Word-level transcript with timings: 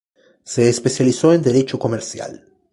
Se 0.43 0.67
especializó 0.67 1.31
en 1.31 1.43
Derecho 1.43 1.77
Comercial. 1.77 2.47